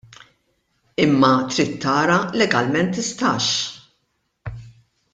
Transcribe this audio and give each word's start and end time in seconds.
Imma 1.03 1.29
trid 1.55 1.71
tara 1.83 2.17
legalment 2.43 2.91
tistax. 2.95 3.43